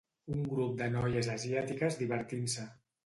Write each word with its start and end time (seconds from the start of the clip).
Un 0.35 0.39
grup 0.53 0.71
de 0.79 0.87
noies 0.95 1.29
asiàtiques 1.35 1.99
divertint-se. 2.01 2.67